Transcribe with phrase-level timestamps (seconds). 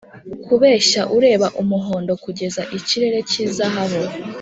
[0.45, 3.99] kubeshya ureba umuhondo kugeza ikirere cyizahabu